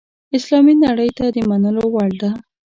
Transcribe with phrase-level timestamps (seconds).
[0.37, 2.31] اسلامي نړۍ ته د منلو وړ ده.